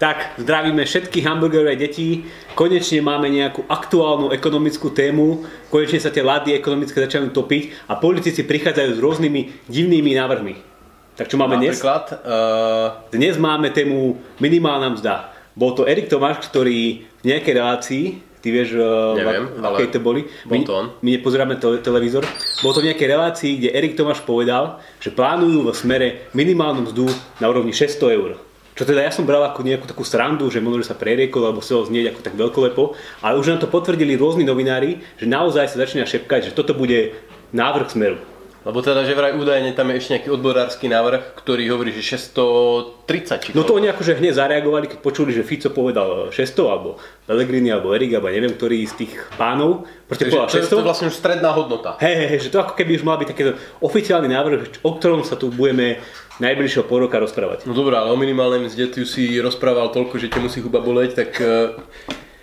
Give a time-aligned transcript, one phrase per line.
[0.00, 2.24] Tak, zdravíme všetky hamburgerové deti.
[2.56, 5.44] Konečne máme nejakú aktuálnu ekonomickú tému.
[5.68, 10.54] Konečne sa tie lady ekonomické začínajú topiť a politici prichádzajú s rôznymi divnými návrhmi.
[11.20, 11.76] Tak čo máme dnes?
[11.76, 15.36] Napríklad, uh, Dnes máme tému minimálna mzda.
[15.52, 18.04] Bol to Erik Tomáš, ktorý v nejakej relácii,
[18.40, 20.24] ty vieš, eh, Neviem, v, v akej to boli?
[20.48, 20.86] bol my, to on.
[21.04, 22.24] my nepozeráme te- televízor.
[22.64, 27.12] Bol to v nejakej relácii, kde Erik Tomáš povedal, že plánujú vo smere minimálnu mzdu
[27.36, 28.40] na úrovni 600 eur.
[28.70, 31.60] Čo teda ja som bral ako nejakú takú srandu, že možno, že sa preriekol, alebo
[31.60, 32.82] ho znieť ako tak veľkolepo,
[33.20, 37.12] ale už nám to potvrdili rôzni novinári, že naozaj sa začína šepkať, že toto bude
[37.50, 38.18] návrh smeru.
[38.60, 43.40] lebo teda, že vraj údajne tam je ešte nejaký odborársky návrh, ktorý hovorí, že 630
[43.40, 47.72] či No to oni akože hneď zareagovali, keď počuli, že Fico povedal 600, alebo Pellegrini,
[47.72, 50.84] alebo Erik, alebo neviem, ktorý z tých pánov, proste Takže povedal to, je- to je
[50.84, 50.84] 600.
[50.84, 51.96] vlastne už stredná hodnota.
[51.98, 53.42] Hej, hej, že to ako keby už mal byť taký
[53.80, 55.96] oficiálny návrh, o ktorom sa tu budeme
[56.40, 57.68] najbližšieho pol roka rozprávať.
[57.68, 61.10] No dobré, ale o minimálnej mzde ty si rozprával toľko, že ťa musí huba boleť,
[61.14, 61.76] tak eh,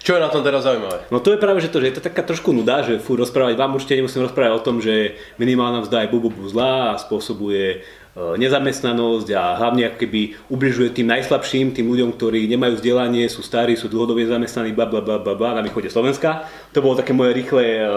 [0.08, 1.03] čo je na tom teraz zaujímavé?
[1.12, 3.59] No to je práve že to, že je to taká trošku nuda, že furt rozprávať,
[3.59, 7.78] vám určite nemusím rozprávať o tom, že minimálna mzda je bubu zlá a spôsobuje e,
[8.16, 13.75] nezamestnanosť a hlavne ako keby ubližuje tým najslabším, tým ľuďom, ktorí nemajú vzdelanie, sú starí,
[13.75, 16.48] sú dlhodobie zamestnaní, bla bla bla bla na východe Slovenska.
[16.72, 17.92] To bolo také moje rýchle, e,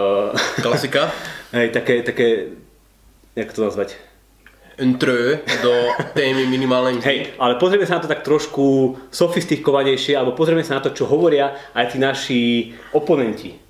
[0.66, 1.14] Klasika?
[1.54, 2.58] hej, také, také,
[3.38, 4.09] jak to nazvať?
[4.80, 5.12] Intro
[5.60, 5.72] do
[6.16, 7.06] témy minimálnej mzdy.
[7.06, 11.04] Hej, ale pozrieme sa na to tak trošku sofistikovanejšie, alebo pozrieme sa na to, čo
[11.04, 12.40] hovoria aj tí naši
[12.96, 13.60] oponenti.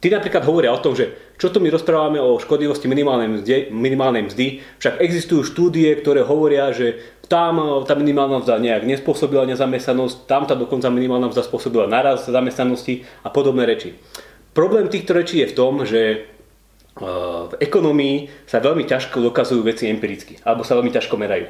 [0.00, 4.32] Tí napríklad hovoria o tom, že čo tu my rozprávame o škodlivosti minimálnej mzdy, minimálnej
[4.32, 4.46] mzdy,
[4.80, 6.96] však existujú štúdie, ktoré hovoria, že
[7.28, 12.24] tam e, tá minimálna mzda nejak nespôsobila nezamestnanosť, tam tá dokonca minimálna mzda spôsobila naraz
[12.24, 13.92] zamestnanosti a podobné reči.
[14.56, 16.24] Problém týchto rečí je v tom, že
[16.98, 21.46] v ekonomii sa veľmi ťažko dokazujú veci empiricky, alebo sa veľmi ťažko merajú.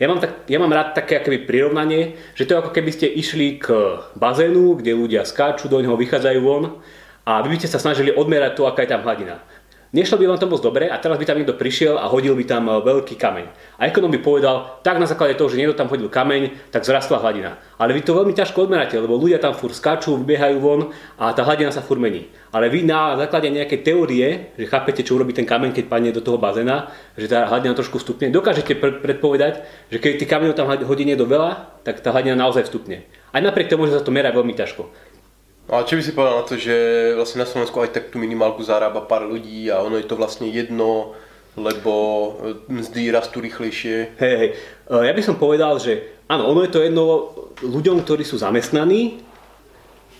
[0.00, 3.04] Ja mám, tak, ja mám rád také akoby prirovnanie, že to je ako keby ste
[3.04, 6.80] išli k bazénu, kde ľudia skáču do neho, vychádzajú von
[7.28, 9.44] a vy by ste sa snažili odmerať to, aká je tam hladina.
[9.90, 12.46] Nešlo by vám to moc dobre a teraz by tam niekto prišiel a hodil by
[12.46, 13.74] tam e, veľký kameň.
[13.74, 17.18] A ekonom by povedal, tak na základe toho, že niekto tam hodil kameň, tak zrastla
[17.18, 17.58] hladina.
[17.74, 21.42] Ale vy to veľmi ťažko odmeráte, lebo ľudia tam fur skáču, vybiehajú von a tá
[21.42, 22.30] hladina sa fur mení.
[22.54, 26.22] Ale vy na základe nejakej teórie, že chápete, čo urobí ten kameň, keď padne do
[26.22, 30.70] toho bazéna, že tá hladina trošku vstupne, dokážete pr- predpovedať, že keď tých kameňov tam
[30.70, 33.10] hodí niekto veľa, tak tá hladina naozaj vstupne.
[33.34, 35.09] Aj napriek tomu, že sa to merá veľmi ťažko.
[35.70, 36.74] No a čo by si povedal na to, že
[37.14, 40.50] vlastne na Slovensku aj tak tú minimálku zarába pár ľudí a ono je to vlastne
[40.50, 41.14] jedno,
[41.54, 41.94] lebo
[42.66, 44.18] e, mzdy rastú rýchlejšie.
[44.18, 44.50] Hej, hej.
[44.90, 47.30] E, Ja by som povedal, že áno, ono je to jedno
[47.62, 49.22] ľuďom, ktorí sú zamestnaní,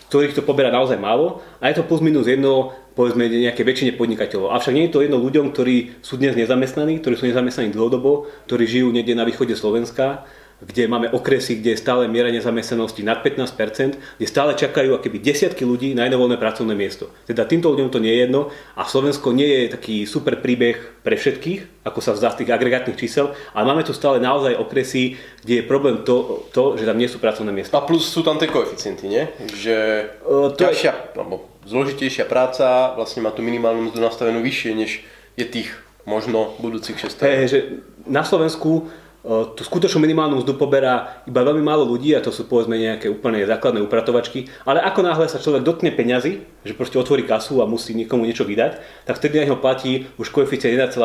[0.07, 4.55] ktorých to poberá naozaj málo a je to plus minus jedno povedzme nejaké väčšine podnikateľov.
[4.55, 8.71] Avšak nie je to jedno ľuďom, ktorí sú dnes nezamestnaní, ktorí sú nezamestnaní dlhodobo, ktorí
[8.71, 10.27] žijú niekde na východe Slovenska,
[10.61, 15.65] kde máme okresy, kde je stále miera nezamestnanosti nad 15%, kde stále čakajú akoby desiatky
[15.65, 17.09] ľudí na jedno voľné pracovné miesto.
[17.25, 21.17] Teda týmto ľuďom to nie je jedno a Slovensko nie je taký super príbeh pre
[21.17, 25.55] všetkých, ako sa zdá z tých agregátnych čísel, ale máme tu stále naozaj okresy, kde
[25.61, 27.81] je problém to, to že tam nie sú pracovné miesta.
[27.81, 29.25] A plus sú tam tie koeficienty, nie?
[29.57, 29.77] Že
[30.21, 35.01] E, to je- ťažšia, alebo zložitejšia práca vlastne má tú minimálnu mzdu nastavenú vyššie, než
[35.35, 35.73] je tých
[36.05, 37.59] možno budúcich 600 Hej, že
[38.05, 38.89] na Slovensku
[39.27, 43.45] tú skutočnú minimálnu mzdu poberá iba veľmi málo ľudí a to sú povedzme nejaké úplne
[43.45, 47.93] základné upratovačky, ale ako náhle sa človek dotkne peňazí, že proste otvorí kasu a musí
[47.93, 50.97] niekomu niečo vydať, tak vtedy na neho platí už koeficient 1,2.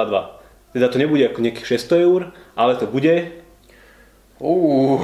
[0.71, 2.21] Teda to nebude ako nejakých 600 eur,
[2.55, 3.43] ale to bude
[4.35, 4.99] Uú,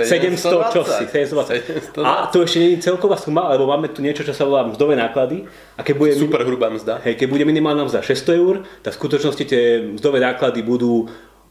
[0.00, 1.92] 700 čosi, 720.
[1.92, 2.00] 720.
[2.00, 4.96] A to ešte nie je celková suma, lebo máme tu niečo, čo sa volá mzdové
[4.96, 5.44] náklady.
[5.76, 7.04] A keď bude, Super hrubá mzda.
[7.04, 9.62] hej, keď bude minimálna mzda 600 eur, tak v skutočnosti tie
[10.00, 11.04] mzdové náklady budú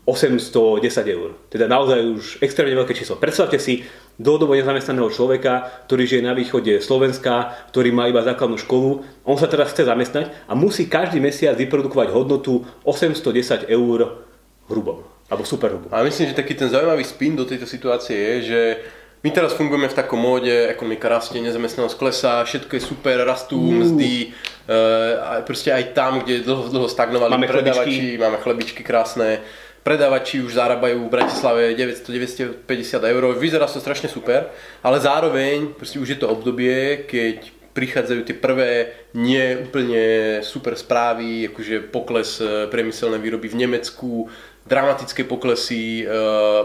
[0.05, 1.33] 810 eur.
[1.49, 3.17] Teda naozaj už extrémne veľké číslo.
[3.17, 3.81] Predstavte si
[4.21, 9.01] dlhodobo nezamestnaného človeka, ktorý žije na východe Slovenska, ktorý má iba základnú školu.
[9.25, 14.29] On sa teraz chce zamestnať a musí každý mesiac vyprodukovať hodnotu 810 eur
[14.69, 15.01] hrubom.
[15.25, 15.89] Alebo super hrubom.
[15.89, 18.61] A myslím, že taký ten zaujímavý spin do tejto situácie je, že
[19.25, 24.29] my teraz fungujeme v takom móde, ekonomika rastie, nezamestnanosť klesá, všetko je super, rastú mzdy,
[24.69, 29.41] e, proste aj tam, kde dlho, dlho stagnovali Máme predávači, máme chlebičky krásne,
[29.85, 32.65] predávači už zarábajú v Bratislave 900-950
[33.05, 34.49] eur, vyzerá to strašne super,
[34.81, 38.71] ale zároveň už je to obdobie, keď prichádzajú tie prvé
[39.13, 40.03] nie úplne
[40.41, 44.31] super správy, akože pokles e, priemyselnej výroby v Nemecku,
[44.65, 46.03] dramatické poklesy e,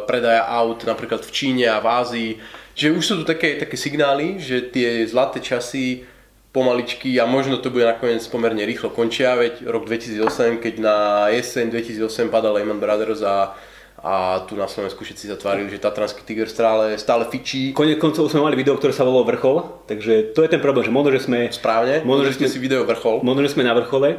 [0.07, 2.31] predaja aut napríklad v Číne a v Ázii.
[2.79, 6.07] Že už sú tu také, také signály, že tie zlaté časy
[6.51, 10.97] pomaličky a možno to bude nakoniec pomerne rýchlo končia, veď rok 2008, keď na
[11.31, 13.55] jeseň 2008 padal Lehman Brothers a,
[14.03, 17.71] a tu na Slovensku všetci sa tvárili, že Tatranský tiger stále, stále fičí.
[17.71, 20.91] Konec koncov sme mali video, ktoré sa volalo Vrchol, takže to je ten problém, že
[20.91, 21.47] možno, že sme...
[21.55, 23.23] Správne, možno, že sme si video Vrchol.
[23.23, 24.19] Možno, že sme na vrchole.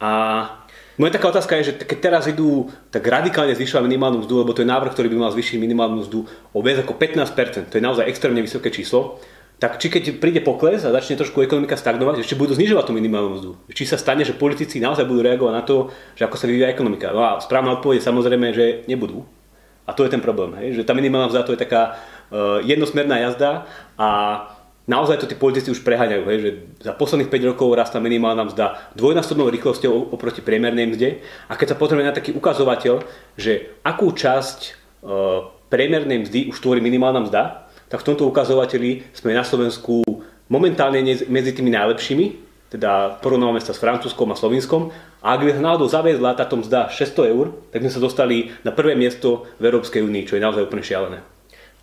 [0.00, 0.10] A
[0.96, 4.60] moja taká otázka je, že keď teraz idú tak radikálne zvyšovať minimálnu mzdu, lebo to
[4.60, 8.04] je návrh, ktorý by mal zvýšiť minimálnu mzdu o viac ako 15%, to je naozaj
[8.04, 9.16] extrémne vysoké číslo,
[9.60, 13.30] tak či keď príde pokles a začne trošku ekonomika stagnovať, ešte budú znižovať tú minimálnu
[13.36, 13.50] mzdu.
[13.68, 17.12] Či sa stane, že politici naozaj budú reagovať na to, že ako sa vyvíja ekonomika.
[17.12, 19.28] No a správna odpoveď je samozrejme, že nebudú.
[19.84, 20.80] A to je ten problém, hej?
[20.80, 23.68] že tá minimálna mzda to je taká uh, jednosmerná jazda
[24.00, 24.08] a
[24.88, 26.38] naozaj to tí politici už preháňajú, hej?
[26.40, 31.20] že za posledných 5 rokov rastá minimálna mzda dvojnásobnou rýchlosťou oproti priemernej mzde
[31.50, 33.04] a keď sa potrebuje na taký ukazovateľ,
[33.36, 34.58] že akú časť
[35.04, 40.06] uh, priemernej mzdy už tvorí minimálna mzda, tak v tomto ukazovateli sme na Slovensku
[40.46, 44.94] momentálne medzi tými najlepšími, teda porovnávame sa s Francúzskom a Slovinskom.
[45.26, 48.70] A ak by sa náhodou zaviedla táto mzda 600 eur, tak sme sa dostali na
[48.70, 51.18] prvé miesto v Európskej únii, čo je naozaj úplne šialené.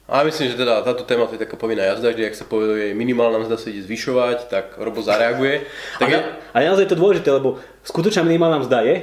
[0.08, 2.96] A myslím, že teda táto téma to je taká povinná jazda, že ak sa povie,
[2.96, 5.68] minimálna mzda sa ide zvyšovať, tak Robo zareaguje.
[6.00, 6.20] Tak a, ja...
[6.56, 8.96] a naozaj je to dôležité, lebo skutočná minimálna mzda je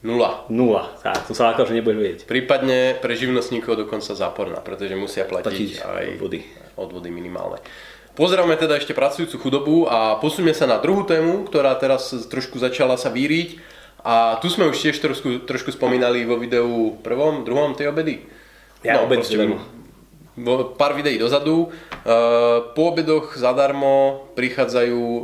[0.00, 0.48] Nula.
[0.48, 0.96] Nula.
[1.04, 2.20] Tak, som sa lákal, že nebudeš vedieť.
[2.24, 6.40] Prípadne pre živnostníkov dokonca záporná, pretože musia platiť, platiť aj odvody.
[6.80, 7.60] odvody minimálne.
[8.16, 12.96] Pozdravme teda ešte pracujúcu chudobu a posunieme sa na druhú tému, ktorá teraz trošku začala
[12.96, 13.60] sa víriť.
[14.00, 18.24] A tu sme už tiež trošku, trošku spomínali vo videu prvom, druhom tej obedy.
[18.80, 19.20] Ja no, obed
[20.80, 21.68] Pár videí dozadu.
[21.68, 22.08] E,
[22.72, 25.22] po obedoch zadarmo prichádzajú e,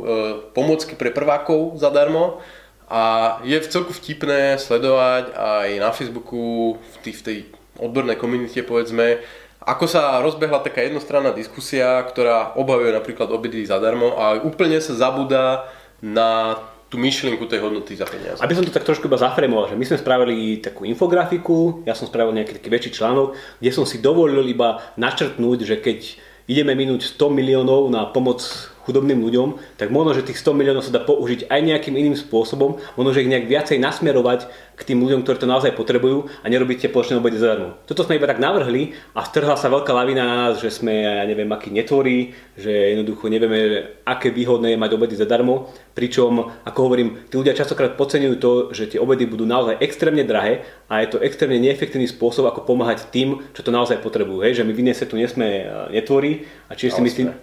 [0.53, 2.37] pomocky pre prvákov zadarmo
[2.87, 7.37] a je v celku vtipné sledovať aj na Facebooku, v, tý, v tej
[7.83, 9.19] odbornej komunite povedzme,
[9.67, 15.67] ako sa rozbehla taká jednostranná diskusia, ktorá obhajuje napríklad obedy zadarmo a úplne sa zabúda
[15.99, 16.55] na
[16.87, 18.39] tú myšlienku tej hodnoty za peniaze.
[18.39, 22.07] Aby som to tak trošku iba zafremoval, že my sme spravili takú infografiku, ja som
[22.07, 25.99] spravil nejaký taký väčší článok, kde som si dovolil iba načrtnúť, že keď
[26.47, 28.39] ideme minúť 100 miliónov na pomoc
[28.87, 32.79] chudobným ľuďom, tak možno, že tých 100 miliónov sa dá použiť aj nejakým iným spôsobom,
[32.95, 34.47] možno, že ich nejak viacej nasmerovať
[34.77, 37.75] k tým ľuďom, ktorí to naozaj potrebujú a nerobiť tie plošné obede zadarmo.
[37.83, 41.25] Toto sme iba tak navrhli a strhla sa veľká lavina na nás, že sme, ja
[41.25, 47.25] neviem, akí netvorí, že jednoducho nevieme, aké výhodné je mať obedy zadarmo, pričom, ako hovorím,
[47.25, 51.17] tí ľudia častokrát podceňujú to, že tie obedy budú naozaj extrémne drahé a je to
[51.25, 54.45] extrémne neefektívny spôsob, ako pomáhať tým, čo to naozaj potrebujú.
[54.45, 54.61] Hej?
[54.61, 57.33] Že my v inej tu nesme netvorí a čiže si myslím,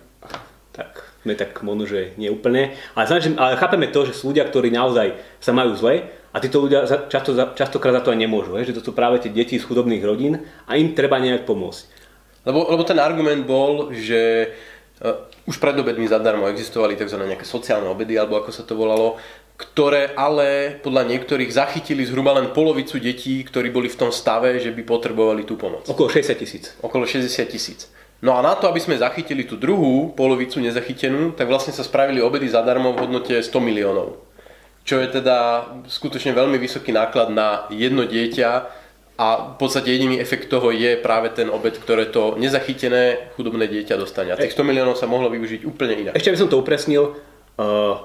[1.25, 2.77] sme tak možno, že nie úplne.
[2.93, 6.61] Ale, snažím, ale chápeme to, že sú ľudia, ktorí naozaj sa majú zle a títo
[6.61, 8.61] ľudia často, častokrát za to aj nemôžu.
[8.61, 12.05] Že to sú práve tie deti z chudobných rodín a im treba nejak pomôcť.
[12.45, 14.53] Lebo, lebo ten argument bol, že
[15.01, 17.17] uh, už pred obedmi zadarmo existovali tzv.
[17.17, 19.17] nejaké sociálne obedy, alebo ako sa to volalo,
[19.57, 24.75] ktoré ale podľa niektorých zachytili zhruba len polovicu detí, ktorí boli v tom stave, že
[24.75, 25.89] by potrebovali tú pomoc.
[25.89, 26.65] Okolo 60 tisíc.
[26.83, 27.89] Okolo 60 tisíc.
[28.25, 32.25] No a na to, aby sme zachytili tú druhú polovicu nezachytenú, tak vlastne sa spravili
[32.25, 34.17] obedy zadarmo v hodnote 100 miliónov.
[34.89, 38.51] Čo je teda skutočne veľmi vysoký náklad na jedno dieťa
[39.21, 44.01] a v podstate jediný efekt toho je práve ten obed, ktoré to nezachytené chudobné dieťa
[44.01, 44.33] dostane.
[44.33, 46.17] A tých 100 miliónov sa mohlo využiť úplne inak.
[46.17, 47.21] Ešte by som to upresnil.
[47.61, 48.01] Uh,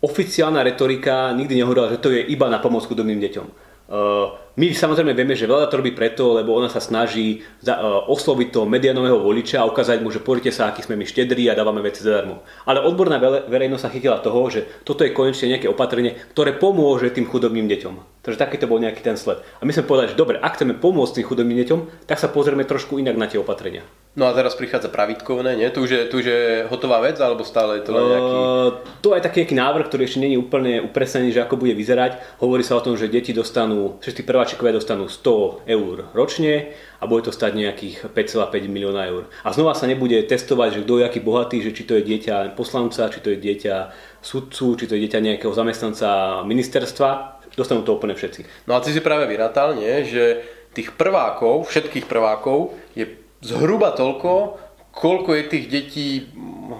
[0.00, 3.46] oficiálna retorika nikdy nehovorila, že to je iba na pomoc chudobným deťom.
[3.90, 8.54] Uh, my samozrejme vieme, že veľa to robí preto, lebo ona sa snaží uh, osloviť
[8.54, 11.82] toho medianového voliča a ukázať mu, že pozrite sa, aký sme my štedrí a dávame
[11.82, 12.46] veci zadarmo.
[12.70, 13.18] Ale odborná
[13.50, 18.22] verejnosť sa chytila toho, že toto je konečne nejaké opatrenie, ktoré pomôže tým chudobným deťom.
[18.22, 19.42] Takže taký to bol nejaký ten sled.
[19.58, 22.62] A my sme povedali, že dobre, ak chceme pomôcť tým chudobným deťom, tak sa pozrieme
[22.62, 23.82] trošku inak na tie opatrenia.
[24.18, 25.70] No a teraz prichádza pravítkovné, nie?
[25.70, 28.34] Tu už je, tu už je hotová vec, alebo stále je to len nejaký...
[28.34, 32.42] Uh, to je taký nejaký návrh, ktorý ešte není úplne upresnený, že ako bude vyzerať.
[32.42, 37.22] Hovorí sa o tom, že deti dostanú, tí prváčikovia dostanú 100 eur ročne a bude
[37.22, 39.30] to stať nejakých 5,5 milióna eur.
[39.46, 42.58] A znova sa nebude testovať, že kto je aký bohatý, že či to je dieťa
[42.58, 43.94] poslanca, či to je dieťa
[44.26, 47.38] sudcu, či to je dieťa nejakého zamestnanca ministerstva.
[47.54, 48.66] Dostanú to úplne všetci.
[48.66, 50.02] No a ty si práve vyrátal, nie?
[50.02, 50.42] že
[50.74, 54.60] tých prvákov, všetkých prvákov je zhruba toľko,
[54.92, 56.06] koľko je tých detí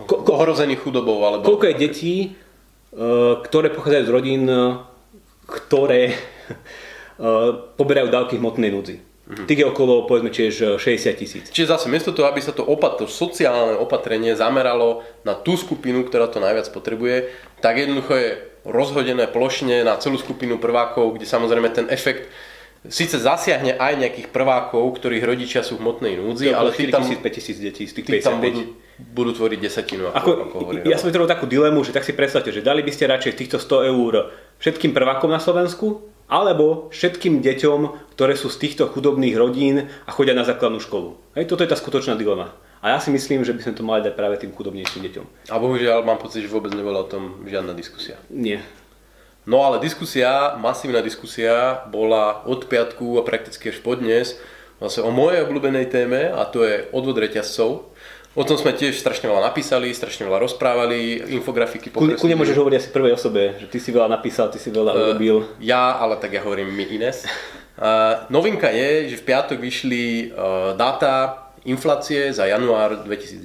[0.07, 1.21] ko, ko, ohrozených chudobou?
[1.25, 1.45] Alebo...
[1.45, 2.29] Koľko je detí, e,
[3.45, 4.85] ktoré pochádzajú z rodín, e,
[5.49, 6.17] ktoré e,
[7.75, 8.97] poberajú dávky hmotnej núdzi.
[9.01, 9.47] Mm-hmm.
[9.47, 11.45] Tých je okolo, povedzme, tiež 60 tisíc.
[11.55, 16.03] Čiže zase, miesto toho, aby sa to, opat- to sociálne opatrenie zameralo na tú skupinu,
[16.03, 17.31] ktorá to najviac potrebuje,
[17.63, 18.31] tak jednoducho je
[18.67, 22.27] rozhodené plošne na celú skupinu prvákov, kde samozrejme ten efekt
[22.89, 27.61] síce zasiahne aj nejakých prvákov, ktorých rodičia sú v hmotnej núdzi, ale tí tam, 5000
[27.61, 28.25] detí z tých 55.
[28.25, 28.63] tam budú,
[29.13, 30.09] budú tvoriť desatinu.
[30.09, 32.81] Ako, ako, ako hovorí, ja som vytvoril takú dilemu, že tak si predstavte, že dali
[32.81, 34.33] by ste radšej týchto 100 eur
[34.63, 40.33] všetkým prvákom na Slovensku, alebo všetkým deťom, ktoré sú z týchto chudobných rodín a chodia
[40.33, 41.19] na základnú školu.
[41.35, 42.55] Hej, toto je tá skutočná dilema.
[42.81, 45.25] A ja si myslím, že by sme to mali dať práve tým chudobnejším deťom.
[45.53, 48.17] A bohužiaľ mám pocit, že vôbec nebola o tom žiadna diskusia.
[48.33, 48.65] Nie.
[49.49, 54.37] No ale diskusia, masívna diskusia bola od piatku a prakticky až po dnes
[54.81, 57.89] vlastne o mojej obľúbenej téme a to je odvod reťazcov.
[58.39, 62.77] O tom sme tiež strašne veľa napísali, strašne veľa rozprávali, infografiky Kľudne kľudne môžeš hovoriť
[62.79, 65.37] asi prvej osobe, že ty si veľa napísal, ty si veľa Eh, urobil.
[65.59, 67.27] Ja, ale tak ja hovorím mi Ines.
[67.75, 73.43] Uh, novinka je, že v piatok vyšli uh, dáta inflácie za január 2019,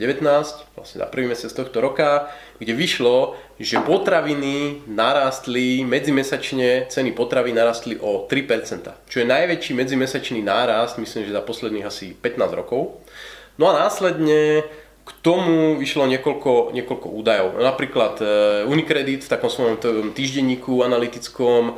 [0.77, 2.29] vlastne za prvý mesiac tohto roka,
[2.61, 10.43] kde vyšlo, že potraviny narástli, medzimesačne ceny potravy narastli o 3%, čo je najväčší medzimesačný
[10.43, 13.00] nárast, myslím, že za posledných asi 15 rokov.
[13.55, 14.67] No a následne
[15.05, 17.47] k tomu vyšlo niekoľko, niekoľko údajov.
[17.62, 18.25] Napríklad e,
[18.65, 19.77] Unicredit v takom svojom
[20.12, 21.74] týždenníku analytickom e,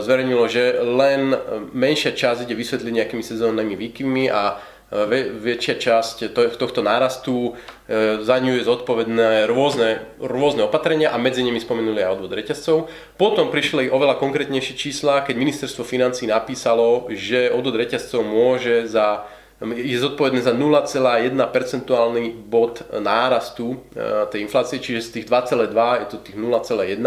[0.00, 1.38] zverejnilo, že len e,
[1.76, 4.58] menšia časť ide vysvetliť nejakými sezónnymi výkyvmi a
[4.92, 7.56] väčšia časť to- tohto nárastu
[7.88, 12.76] e, za ňu je zodpovedné rôzne, rôzne opatrenia a medzi nimi spomenuli aj odvod reťazcov.
[13.16, 19.26] Potom prišli oveľa konkrétnejšie čísla, keď ministerstvo financí napísalo, že odvod reťazcov môže za
[19.62, 25.72] je zodpovedné za 0,1 percentuálny bod nárastu e, tej inflácie, čiže z tých 2,2
[26.04, 27.00] je to tých 0,1,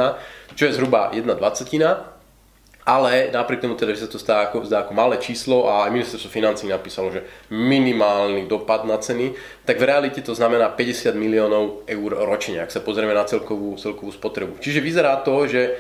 [0.55, 2.16] čo je zhruba 1 dvacetina.
[2.88, 5.91] Ale napriek tomu teda, že sa to zdá ako, zdá ako malé číslo a aj
[5.91, 9.36] ministerstvo financí napísalo, že minimálny dopad na ceny,
[9.67, 14.15] tak v realite to znamená 50 miliónov eur ročne, ak sa pozrieme na celkovú, celkovú
[14.15, 14.63] spotrebu.
[14.63, 15.75] Čiže vyzerá to, že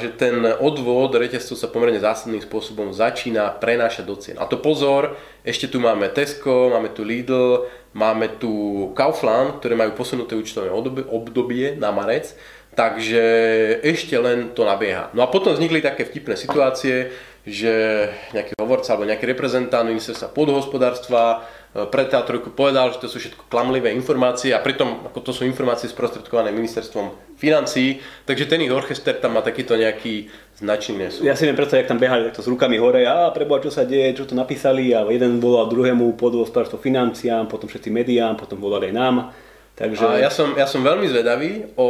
[0.00, 4.36] že ten odvod reťazcov sa pomerne zásadným spôsobom začína prenášať do cien.
[4.40, 5.12] A to pozor,
[5.44, 11.66] ešte tu máme Tesco, máme tu Lidl, máme tu Kaufland, ktoré majú posunuté obdobie, obdobie
[11.76, 12.32] na marec,
[12.72, 13.24] takže
[13.84, 15.12] ešte len to nabieha.
[15.12, 17.12] No a potom vznikli také vtipné situácie,
[17.42, 23.48] že nejaký hovorca alebo nejaký reprezentant ministerstva podhospodárstva pre teatrojku povedal, že to sú všetko
[23.48, 27.98] klamlivé informácie a pritom ako to sú informácie sprostredkované ministerstvom financí,
[28.28, 30.28] takže ten ich orchester tam má takýto nejaký
[30.60, 31.24] značný nesúd.
[31.24, 33.88] Ja si viem predstaviť, jak tam behali takto s rukami hore, a preboha, čo sa
[33.88, 38.92] deje, čo to napísali a jeden volal druhému podhospodárstvo financiám, potom všetci médiám, potom volali
[38.92, 39.16] aj nám.
[39.72, 40.04] Takže...
[40.04, 41.88] A ja som, ja som veľmi zvedavý o,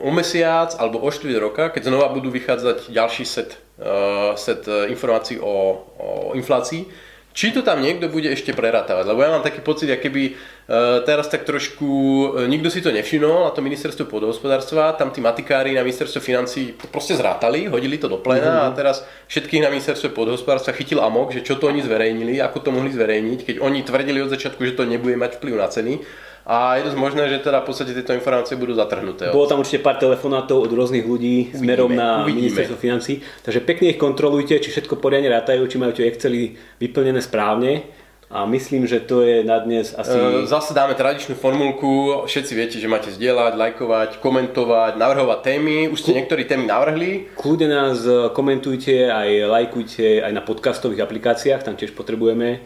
[0.00, 4.88] o mesiac alebo o 4 roka, keď znova budú vychádzať ďalší set, uh, set uh,
[4.88, 6.88] informácií o, o inflácii,
[7.36, 9.04] či to tam niekto bude ešte prerátavať.
[9.04, 13.46] Lebo ja mám taký pocit, keby uh, teraz tak trošku, uh, nikto si to nevšimol
[13.46, 18.08] na to ministerstvo podhospodárstva, tam tí matikári na ministerstvo financí to proste zrátali, hodili to
[18.08, 18.72] do plena mm-hmm.
[18.72, 22.72] a teraz všetkých na ministerstvo podhospodárstva chytil amok, že čo to oni zverejnili, ako to
[22.72, 26.26] mohli zverejniť, keď oni tvrdili od začiatku, že to nebude mať vplyv na ceny.
[26.48, 29.28] A je dosť možné, že teda v podstate tieto informácie budú zatrhnuté.
[29.28, 32.48] Bolo tam určite pár telefonátov od rôznych ľudí uvidíme, smerom na uvidíme.
[32.48, 33.20] ministerstvo financí.
[33.44, 37.84] Takže pekne ich kontrolujte, či všetko poriadne rátajú, či majú tie Excely vyplnené správne.
[38.32, 40.44] A myslím, že to je na dnes asi...
[40.48, 45.88] Zase dáme tradičnú formulku, všetci viete, že máte zdieľať, lajkovať, komentovať, navrhovať témy.
[45.88, 47.32] Už ste niektorí témy navrhli.
[47.36, 48.04] Kľudne nás
[48.36, 52.64] komentujte, aj lajkujte aj na podcastových aplikáciách, tam tiež potrebujeme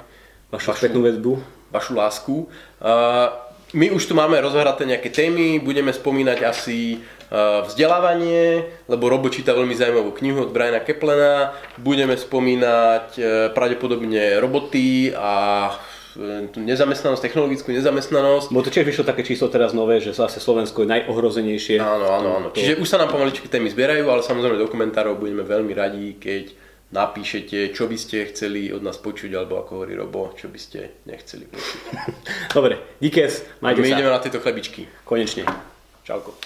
[0.51, 1.39] vašu, vašu spätnú väzbu.
[1.71, 2.35] Vašu lásku.
[2.83, 9.33] Uh, my už tu máme rozhraté nejaké témy, budeme spomínať asi uh, vzdelávanie, lebo Robo
[9.33, 13.27] číta veľmi zaujímavú knihu od Briana Keplena, budeme spomínať uh,
[13.57, 15.33] pravdepodobne roboty a
[16.53, 18.53] tú nezamestnanosť, technologickú nezamestnanosť.
[18.53, 21.81] Bo to tiež vyšlo také číslo teraz nové, že zase Slovensko je najohrozenejšie.
[21.81, 22.47] Áno, áno, áno.
[22.53, 22.61] To...
[22.61, 26.53] Čiže už sa nám pomaličky témy zbierajú, ale samozrejme do komentárov budeme veľmi radi, keď
[26.93, 31.03] napíšete, čo by ste chceli od nás počuť, alebo ako hovorí Robo, čo by ste
[31.09, 31.81] nechceli počuť.
[32.57, 33.95] Dobre, díkes, majte My sa.
[33.97, 34.85] ideme na tieto chlebičky.
[35.09, 35.49] Konečne.
[36.05, 36.37] Čauko.